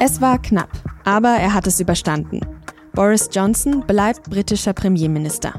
[0.00, 0.70] Es war knapp,
[1.04, 2.40] aber er hat es überstanden.
[2.92, 5.54] Boris Johnson bleibt britischer Premierminister.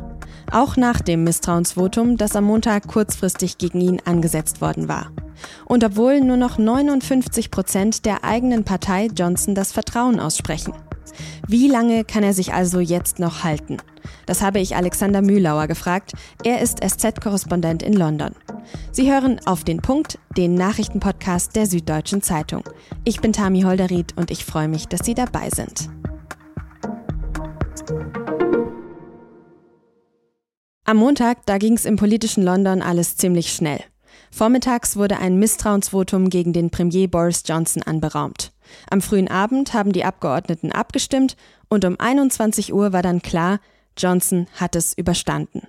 [0.51, 5.11] Auch nach dem Misstrauensvotum, das am Montag kurzfristig gegen ihn angesetzt worden war.
[5.65, 10.73] Und obwohl nur noch 59 Prozent der eigenen Partei Johnson das Vertrauen aussprechen.
[11.47, 13.77] Wie lange kann er sich also jetzt noch halten?
[14.25, 16.13] Das habe ich Alexander Mühlauer gefragt.
[16.43, 18.33] Er ist SZ-Korrespondent in London.
[18.91, 22.63] Sie hören auf den Punkt, den Nachrichtenpodcast der Süddeutschen Zeitung.
[23.03, 25.89] Ich bin Tami Holderried und ich freue mich, dass Sie dabei sind.
[30.87, 33.79] Am Montag, da ging es im politischen London alles ziemlich schnell.
[34.35, 38.51] Vormittags wurde ein Misstrauensvotum gegen den Premier Boris Johnson anberaumt.
[38.91, 41.37] Am frühen Abend haben die Abgeordneten abgestimmt
[41.69, 43.61] und um 21 Uhr war dann klar,
[43.97, 45.61] Johnson hat es überstanden.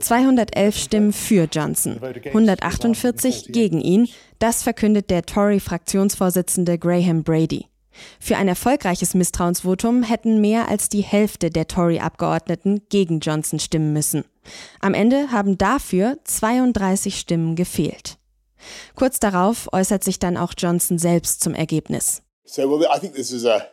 [0.00, 4.06] 211 uh, Stimmen für Johnson, 148 gegen ihn,
[4.38, 7.69] das verkündet der Tory-Fraktionsvorsitzende Graham Brady.
[8.20, 14.24] Für ein erfolgreiches Misstrauensvotum hätten mehr als die Hälfte der Tory-Abgeordneten gegen Johnson stimmen müssen.
[14.80, 18.18] Am Ende haben dafür 32 Stimmen gefehlt.
[18.94, 22.22] Kurz darauf äußert sich dann auch Johnson selbst zum Ergebnis.
[22.44, 23.68] So well, I think this is a,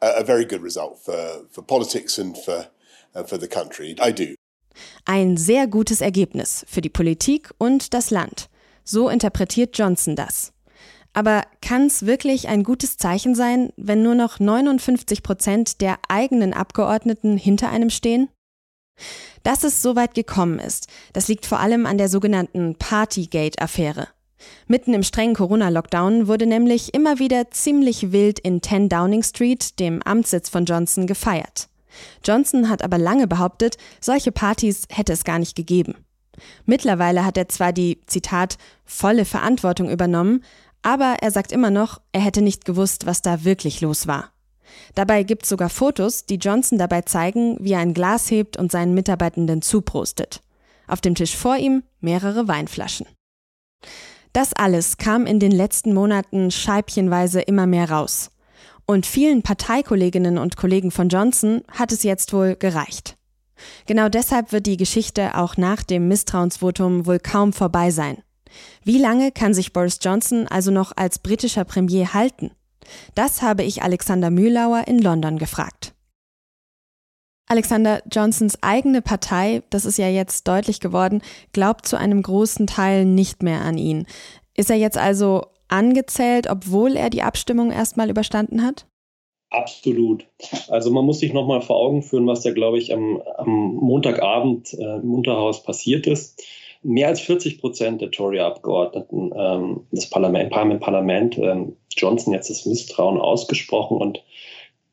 [0.00, 2.66] a very good result for, for politics and for,
[3.14, 3.96] uh, for the country.
[4.04, 4.34] I do.
[5.04, 8.48] Ein sehr gutes Ergebnis für die Politik und das Land.
[8.84, 10.52] So interpretiert Johnson das.
[11.12, 16.54] Aber kann es wirklich ein gutes Zeichen sein, wenn nur noch 59 Prozent der eigenen
[16.54, 18.28] Abgeordneten hinter einem stehen?
[19.42, 24.08] Dass es so weit gekommen ist, das liegt vor allem an der sogenannten Partygate-Affäre.
[24.66, 30.02] Mitten im strengen Corona-Lockdown wurde nämlich immer wieder ziemlich wild in 10 Downing Street, dem
[30.02, 31.68] Amtssitz von Johnson, gefeiert.
[32.24, 35.94] Johnson hat aber lange behauptet, solche Partys hätte es gar nicht gegeben.
[36.64, 40.42] Mittlerweile hat er zwar die, Zitat, volle Verantwortung übernommen,
[40.82, 44.32] aber er sagt immer noch, er hätte nicht gewusst, was da wirklich los war.
[44.94, 48.94] Dabei gibt's sogar Fotos, die Johnson dabei zeigen, wie er ein Glas hebt und seinen
[48.94, 50.40] Mitarbeitenden zuprostet.
[50.86, 53.06] Auf dem Tisch vor ihm mehrere Weinflaschen.
[54.32, 58.30] Das alles kam in den letzten Monaten scheibchenweise immer mehr raus.
[58.86, 63.16] Und vielen Parteikolleginnen und Kollegen von Johnson hat es jetzt wohl gereicht.
[63.86, 68.22] Genau deshalb wird die Geschichte auch nach dem Misstrauensvotum wohl kaum vorbei sein.
[68.84, 72.50] Wie lange kann sich Boris Johnson also noch als britischer Premier halten?
[73.14, 75.94] Das habe ich Alexander Mühlauer in London gefragt.
[77.48, 83.04] Alexander Johnsons eigene Partei, das ist ja jetzt deutlich geworden, glaubt zu einem großen Teil
[83.04, 84.06] nicht mehr an ihn.
[84.56, 88.86] Ist er jetzt also angezählt, obwohl er die Abstimmung erstmal überstanden hat?
[89.50, 90.26] Absolut.
[90.68, 94.72] Also man muss sich nochmal vor Augen führen, was da, glaube ich, am, am Montagabend
[94.72, 96.42] äh, im Unterhaus passiert ist
[96.82, 102.50] mehr als 40 Prozent der Tory-Abgeordneten ähm, des Parlament, haben im Parlament ähm, Johnson jetzt
[102.50, 104.22] das Misstrauen ausgesprochen und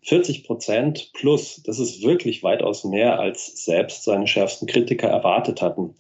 [0.03, 5.95] 40 Prozent plus, das ist wirklich weitaus mehr, als selbst seine schärfsten Kritiker erwartet hatten.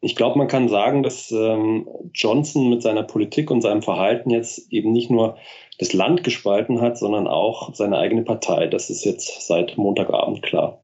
[0.00, 4.72] Ich glaube, man kann sagen, dass ähm, Johnson mit seiner Politik und seinem Verhalten jetzt
[4.72, 5.36] eben nicht nur
[5.78, 8.66] das Land gespalten hat, sondern auch seine eigene Partei.
[8.66, 10.82] Das ist jetzt seit Montagabend klar.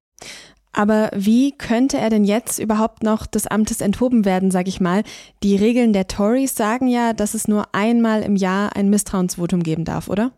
[0.76, 5.04] Aber wie könnte er denn jetzt überhaupt noch des Amtes enthoben werden, sage ich mal?
[5.42, 9.86] Die Regeln der Tories sagen ja, dass es nur einmal im Jahr ein Misstrauensvotum geben
[9.86, 10.32] darf, oder?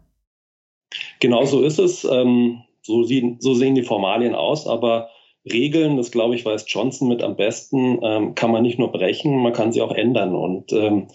[1.19, 2.05] Genau so ist es.
[2.05, 5.11] Ähm, so, sehen die Formalien aus, aber
[5.45, 9.43] Regeln, das glaube ich, weiß Johnson mit am besten, ähm, kann man nicht nur brechen,
[9.43, 10.37] man kann sie auch ändern.
[10.37, 11.09] Und ähm,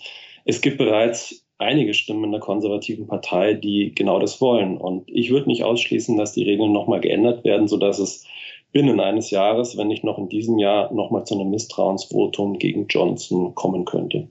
[0.44, 4.78] es gibt bereits einige Stimmen in der konservativen Partei, die genau das wollen.
[4.78, 8.26] Und ich würde nicht ausschließen, dass die Regeln nochmal geändert werden, sodass es
[8.74, 13.56] binnen eines Jahres, wenn nicht noch in diesem Jahr, nochmal zu einem Misstrauensvotum gegen Johnson
[13.56, 14.28] kommen könnte.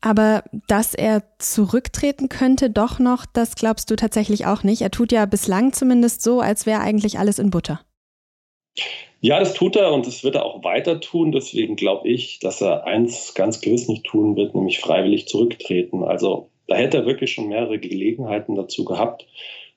[0.00, 4.80] Aber dass er zurücktreten könnte, doch noch, das glaubst du tatsächlich auch nicht.
[4.80, 7.80] Er tut ja bislang zumindest so, als wäre eigentlich alles in Butter.
[9.20, 11.32] Ja, das tut er und das wird er auch weiter tun.
[11.32, 16.04] Deswegen glaube ich, dass er eins ganz gewiss nicht tun wird, nämlich freiwillig zurücktreten.
[16.04, 19.26] Also da hätte er wirklich schon mehrere Gelegenheiten dazu gehabt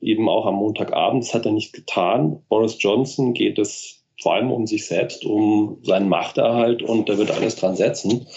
[0.01, 1.23] eben auch am Montagabend.
[1.23, 2.41] Das hat er nicht getan.
[2.49, 7.31] Boris Johnson geht es vor allem um sich selbst, um seinen Machterhalt und er wird
[7.31, 8.27] alles dran setzen,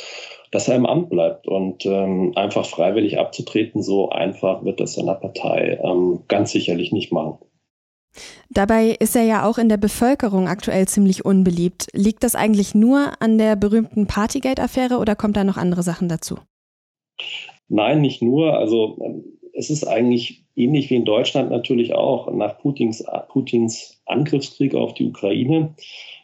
[0.51, 5.15] dass er im Amt bleibt und ähm, einfach freiwillig abzutreten, so einfach wird das seiner
[5.15, 7.39] Partei ähm, ganz sicherlich nicht machen.
[8.49, 11.89] Dabei ist er ja auch in der Bevölkerung aktuell ziemlich unbeliebt.
[11.93, 16.37] Liegt das eigentlich nur an der berühmten Partygate-Affäre oder kommt da noch andere Sachen dazu?
[17.69, 18.57] Nein, nicht nur.
[18.57, 24.75] Also ähm, es ist eigentlich ähnlich wie in Deutschland natürlich auch nach Putins, Putins Angriffskrieg
[24.75, 25.75] auf die Ukraine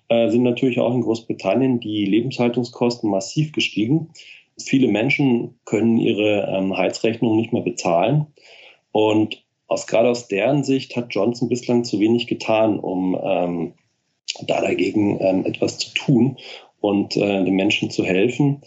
[0.09, 4.11] äh, sind natürlich auch in Großbritannien die Lebenshaltungskosten massiv gestiegen.
[4.59, 8.27] Viele Menschen können ihre ähm, Heizrechnung nicht mehr bezahlen.
[8.93, 13.75] Und aus, gerade aus deren Sicht hat Johnson bislang zu wenig getan, um ähm,
[14.47, 16.37] da dagegen ähm, etwas zu tun
[16.81, 18.63] und äh, den Menschen zu helfen.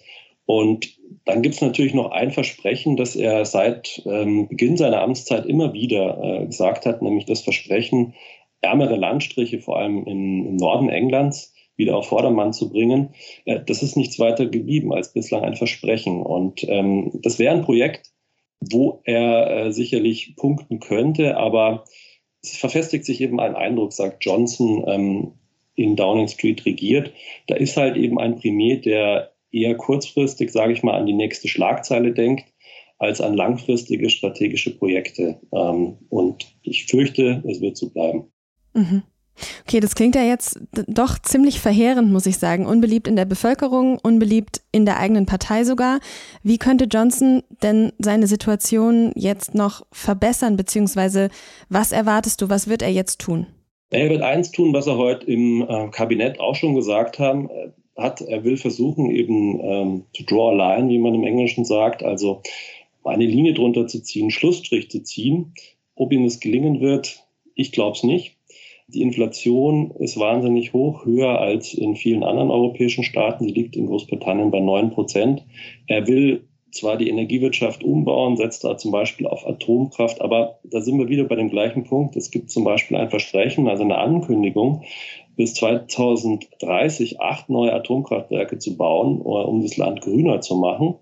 [0.46, 5.46] Und dann gibt es natürlich noch ein Versprechen, das er seit ähm, Beginn seiner Amtszeit
[5.46, 8.14] immer wieder äh, gesagt hat, nämlich das Versprechen,
[8.62, 13.10] ärmere Landstriche, vor allem in, im Norden Englands, wieder auf Vordermann zu bringen.
[13.46, 16.22] Äh, das ist nichts weiter geblieben als bislang ein Versprechen.
[16.22, 18.12] Und ähm, das wäre ein Projekt,
[18.60, 21.84] wo er äh, sicherlich punkten könnte, aber
[22.42, 25.32] es verfestigt sich eben ein Eindruck, sagt Johnson, ähm,
[25.76, 27.12] in Downing Street regiert.
[27.48, 31.48] Da ist halt eben ein Premier, der eher kurzfristig, sage ich mal, an die nächste
[31.48, 32.46] Schlagzeile denkt,
[32.98, 35.40] als an langfristige strategische Projekte.
[35.54, 38.32] Ähm, und ich fürchte, es wird so bleiben.
[38.74, 39.04] Mhm.
[39.66, 42.66] Okay, das klingt ja jetzt doch ziemlich verheerend, muss ich sagen.
[42.66, 46.00] Unbeliebt in der Bevölkerung, unbeliebt in der eigenen Partei sogar.
[46.44, 51.30] Wie könnte Johnson denn seine Situation jetzt noch verbessern, beziehungsweise
[51.70, 53.48] was erwartest du, was wird er jetzt tun?
[53.90, 57.50] Er wird eins tun, was er heute im äh, Kabinett auch schon gesagt haben,
[57.98, 58.22] hat.
[58.22, 62.42] Er will versuchen, eben ähm, to draw a line, wie man im Englischen sagt, also
[63.04, 65.54] eine Linie drunter zu ziehen, Schlussstrich zu ziehen.
[65.96, 67.26] Ob ihm das gelingen wird,
[67.56, 68.36] ich glaube es nicht.
[68.88, 73.46] Die Inflation ist wahnsinnig hoch, höher als in vielen anderen europäischen Staaten.
[73.46, 75.46] Sie liegt in Großbritannien bei 9 Prozent.
[75.88, 80.98] Er will zwar die Energiewirtschaft umbauen, setzt da zum Beispiel auf Atomkraft, aber da sind
[80.98, 82.16] wir wieder bei dem gleichen Punkt.
[82.16, 84.84] Es gibt zum Beispiel ein Versprechen, also eine Ankündigung,
[85.36, 90.96] bis 2030 acht neue Atomkraftwerke zu bauen, um das Land grüner zu machen.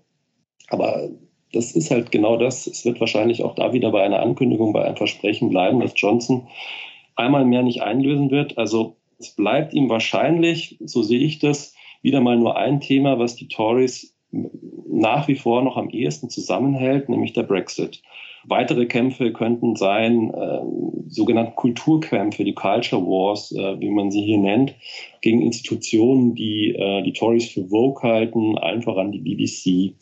[0.68, 1.10] Aber
[1.52, 2.66] das ist halt genau das.
[2.66, 6.48] Es wird wahrscheinlich auch da wieder bei einer Ankündigung, bei einem Versprechen bleiben, dass Johnson
[7.14, 8.56] einmal mehr nicht einlösen wird.
[8.56, 13.36] Also es bleibt ihm wahrscheinlich, so sehe ich das, wieder mal nur ein Thema, was
[13.36, 18.02] die Tories nach wie vor noch am ehesten zusammenhält, nämlich der Brexit.
[18.44, 20.60] Weitere Kämpfe könnten sein, äh,
[21.08, 24.74] sogenannte Kulturkämpfe, die Culture Wars, äh, wie man sie hier nennt,
[25.20, 29.94] gegen Institutionen, die äh, die Tories für Vogue halten, einfach an die BBC.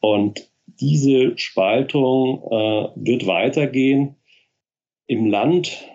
[0.00, 0.48] Und
[0.80, 4.16] diese Spaltung äh, wird weitergehen.
[5.06, 5.86] Im Land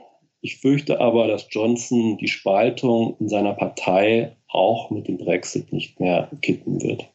[0.42, 6.00] ich fürchte aber, dass Johnson die Spaltung in seiner Partei auch mit dem Brexit nicht
[6.00, 7.10] mehr kippen wird.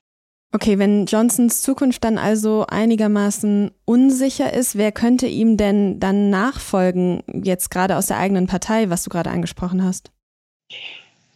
[0.55, 7.23] Okay, wenn Johnsons Zukunft dann also einigermaßen unsicher ist, wer könnte ihm denn dann nachfolgen,
[7.43, 10.13] jetzt gerade aus der eigenen Partei, was du gerade angesprochen hast?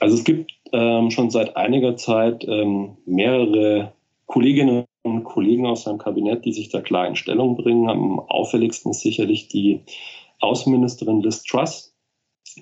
[0.01, 3.95] Also es gibt ähm, schon seit einiger Zeit ähm, mehrere
[4.27, 7.89] Kolleginnen und Kollegen aus seinem Kabinett, die sich da klar in Stellung bringen.
[7.89, 9.81] Am auffälligsten ist sicherlich die
[10.41, 11.95] Außenministerin Liz Truss,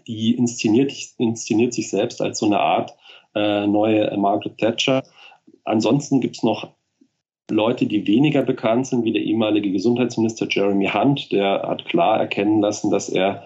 [0.06, 2.94] die inszeniert, inszeniert sich selbst als so eine Art
[3.34, 5.02] äh, neue Margaret Thatcher.
[5.64, 6.68] Ansonsten gibt es noch
[7.50, 12.60] Leute, die weniger bekannt sind, wie der ehemalige Gesundheitsminister Jeremy Hunt, der hat klar erkennen
[12.60, 13.44] lassen, dass er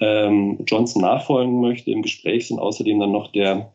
[0.00, 1.90] ähm, Johnson nachfolgen möchte.
[1.90, 3.72] Im Gespräch sind außerdem dann noch der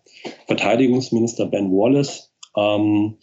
[0.48, 2.34] Verteidigungsminister Ben Wallace.
[2.56, 3.18] Ähm,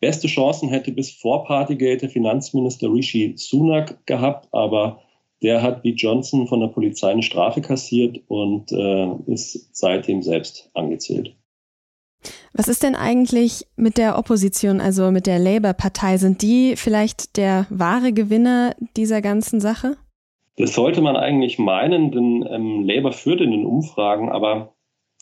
[0.00, 5.00] beste Chancen hätte bis vor Partygate der Finanzminister Rishi Sunak gehabt, aber
[5.42, 10.70] der hat wie Johnson von der Polizei eine Strafe kassiert und äh, ist seitdem selbst
[10.74, 11.34] angezählt.
[12.52, 16.18] Was ist denn eigentlich mit der Opposition, also mit der Labour-Partei?
[16.18, 19.96] Sind die vielleicht der wahre Gewinner dieser ganzen Sache?
[20.56, 24.74] Das sollte man eigentlich meinen, denn ähm, Labour führt in den Umfragen, aber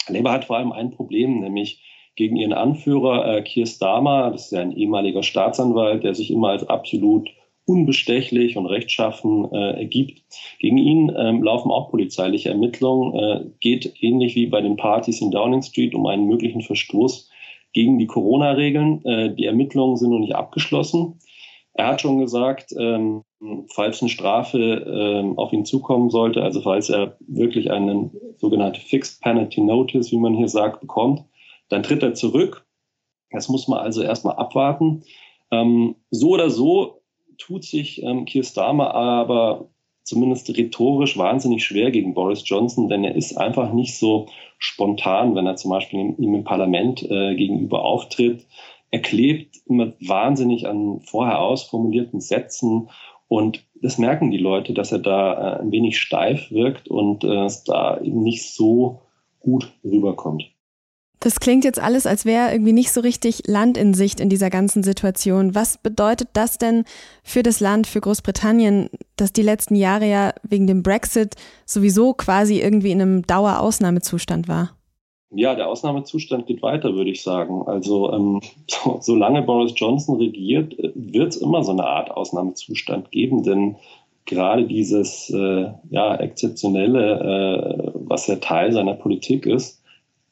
[0.08, 1.84] Labour hat vor allem ein Problem, nämlich
[2.16, 6.48] gegen ihren Anführer äh, Keir Starmer, das ist ja ein ehemaliger Staatsanwalt, der sich immer
[6.48, 7.30] als absolut
[7.68, 10.22] unbestechlich und rechtschaffen äh, ergibt.
[10.58, 13.14] Gegen ihn ähm, laufen auch polizeiliche Ermittlungen.
[13.14, 17.30] Äh, geht ähnlich wie bei den Partys in Downing Street um einen möglichen Verstoß
[17.74, 19.04] gegen die Corona-Regeln.
[19.04, 21.18] Äh, die Ermittlungen sind noch nicht abgeschlossen.
[21.74, 23.22] Er hat schon gesagt, ähm,
[23.72, 29.20] falls eine Strafe ähm, auf ihn zukommen sollte, also falls er wirklich einen sogenannte Fixed
[29.22, 31.22] Penalty Notice, wie man hier sagt, bekommt,
[31.68, 32.66] dann tritt er zurück.
[33.30, 35.04] Das muss man also erstmal abwarten.
[35.50, 36.97] Ähm, so oder so
[37.38, 39.70] tut sich ähm, Keir Starmer aber
[40.02, 44.26] zumindest rhetorisch wahnsinnig schwer gegen Boris Johnson, denn er ist einfach nicht so
[44.58, 48.46] spontan, wenn er zum Beispiel ihm im Parlament äh, gegenüber auftritt.
[48.90, 52.88] Er klebt immer wahnsinnig an vorher ausformulierten Sätzen
[53.28, 57.44] und das merken die Leute, dass er da äh, ein wenig steif wirkt und äh,
[57.44, 59.02] es da eben nicht so
[59.40, 60.50] gut rüberkommt.
[61.20, 64.50] Das klingt jetzt alles, als wäre irgendwie nicht so richtig Land in Sicht in dieser
[64.50, 65.54] ganzen Situation.
[65.54, 66.84] Was bedeutet das denn
[67.24, 71.34] für das Land, für Großbritannien, das die letzten Jahre ja wegen dem Brexit
[71.66, 74.70] sowieso quasi irgendwie in einem Dauerausnahmezustand war?
[75.30, 77.62] Ja, der Ausnahmezustand geht weiter, würde ich sagen.
[77.66, 83.42] Also ähm, so, solange Boris Johnson regiert, wird es immer so eine Art Ausnahmezustand geben,
[83.42, 83.76] denn
[84.24, 89.77] gerade dieses äh, ja, exzeptionelle, äh, was ja Teil seiner Politik ist,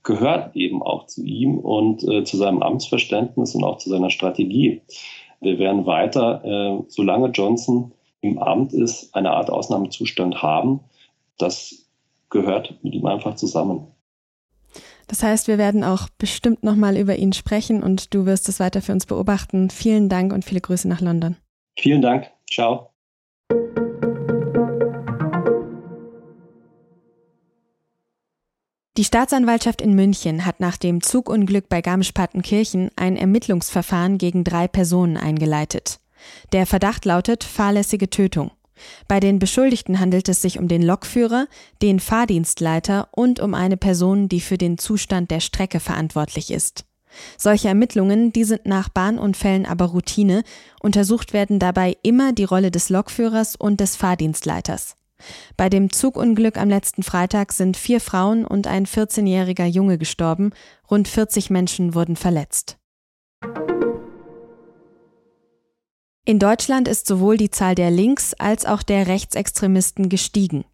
[0.06, 4.80] gehört eben auch zu ihm und äh, zu seinem Amtsverständnis und auch zu seiner Strategie.
[5.40, 10.80] Wir werden weiter, äh, solange Johnson im Amt ist, eine Art Ausnahmezustand haben.
[11.38, 11.88] Das
[12.30, 13.88] gehört mit ihm einfach zusammen.
[15.08, 18.82] Das heißt, wir werden auch bestimmt nochmal über ihn sprechen und du wirst es weiter
[18.82, 19.70] für uns beobachten.
[19.70, 21.36] Vielen Dank und viele Grüße nach London.
[21.76, 22.30] Vielen Dank.
[22.48, 22.90] Ciao.
[28.96, 35.18] Die Staatsanwaltschaft in München hat nach dem Zugunglück bei Garmisch-Partenkirchen ein Ermittlungsverfahren gegen drei Personen
[35.18, 36.00] eingeleitet.
[36.52, 38.52] Der Verdacht lautet fahrlässige Tötung.
[39.06, 41.46] Bei den Beschuldigten handelt es sich um den Lokführer,
[41.82, 46.86] den Fahrdienstleiter und um eine Person, die für den Zustand der Strecke verantwortlich ist.
[47.36, 50.42] Solche Ermittlungen, die sind nach Bahnunfällen aber Routine,
[50.80, 54.96] untersucht werden dabei immer die Rolle des Lokführers und des Fahrdienstleiters.
[55.56, 60.50] Bei dem Zugunglück am letzten Freitag sind vier Frauen und ein 14-jähriger Junge gestorben,
[60.90, 62.78] rund 40 Menschen wurden verletzt.
[66.28, 70.64] In Deutschland ist sowohl die Zahl der Links- als auch der Rechtsextremisten gestiegen.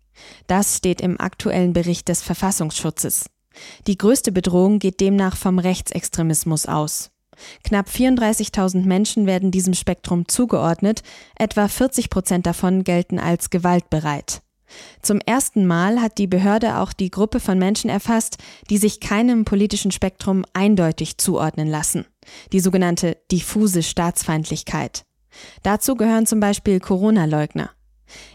[0.47, 3.27] Das steht im aktuellen Bericht des Verfassungsschutzes.
[3.87, 7.12] Die größte Bedrohung geht demnach vom Rechtsextremismus aus.
[7.65, 11.03] Knapp 34.000 Menschen werden diesem Spektrum zugeordnet,
[11.37, 14.43] etwa 40 Prozent davon gelten als gewaltbereit.
[15.03, 18.39] Zum ersten Mal hat die Behörde auch die Gruppe von Menschen erfasst,
[18.71, 22.07] die sich keinem politischen Spektrum eindeutig zuordnen lassen,
[22.53, 25.05] die sogenannte diffuse Staatsfeindlichkeit.
[25.63, 27.71] Dazu gehören zum Beispiel Corona-Leugner.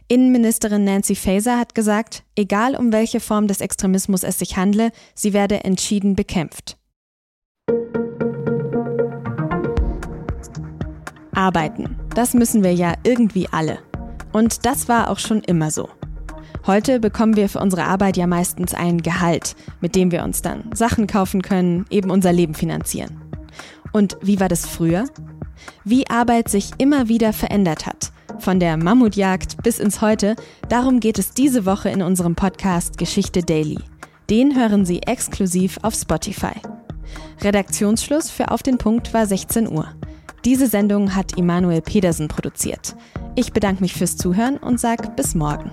[0.07, 5.33] Innenministerin Nancy Faeser hat gesagt, egal um welche Form des Extremismus es sich handle, sie
[5.33, 6.76] werde entschieden bekämpft.
[11.37, 11.95] Arbeiten.
[12.15, 13.77] Das müssen wir ja irgendwie alle.
[14.33, 15.87] Und das war auch schon immer so.
[16.65, 20.71] Heute bekommen wir für unsere Arbeit ja meistens ein Gehalt, mit dem wir uns dann
[20.73, 23.21] Sachen kaufen können, eben unser Leben finanzieren.
[23.93, 25.05] Und wie war das früher?
[25.83, 28.11] Wie Arbeit sich immer wieder verändert hat.
[28.39, 30.35] Von der Mammutjagd bis ins Heute,
[30.69, 33.79] darum geht es diese Woche in unserem Podcast Geschichte Daily.
[34.29, 36.59] Den hören Sie exklusiv auf Spotify.
[37.41, 39.87] Redaktionsschluss für Auf den Punkt war 16 Uhr.
[40.45, 42.95] Diese Sendung hat Immanuel Pedersen produziert.
[43.35, 45.71] Ich bedanke mich fürs Zuhören und sage bis morgen.